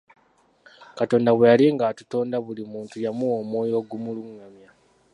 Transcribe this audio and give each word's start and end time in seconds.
Katonda 0.97 1.29
bwe 1.33 1.45
yali 1.51 1.65
ng'atutonda 1.75 2.37
buli 2.45 2.63
muntu 2.73 2.95
yamuwa 3.05 3.35
omwoyo 3.41 3.75
ogumulungamya. 3.81 4.69